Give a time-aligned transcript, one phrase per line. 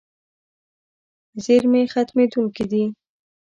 [1.43, 2.83] زیرمې ختمېدونکې دي.